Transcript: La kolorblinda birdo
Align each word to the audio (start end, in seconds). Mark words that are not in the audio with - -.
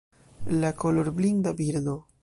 La 0.61 0.71
kolorblinda 0.83 1.53
birdo 1.63 1.97